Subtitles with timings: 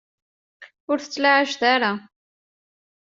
[0.91, 1.91] Ur t-ttlaɛajet ara.